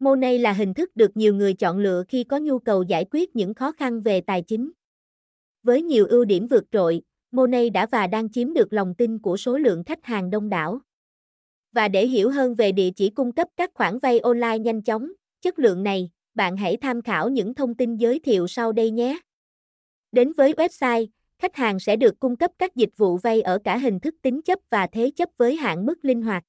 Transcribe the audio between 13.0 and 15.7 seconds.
cung cấp các khoản vay online nhanh chóng, chất